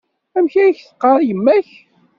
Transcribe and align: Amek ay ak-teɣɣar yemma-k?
Amek 0.37 0.53
ay 0.63 0.69
ak-teɣɣar 0.69 1.21
yemma-k? 1.27 1.69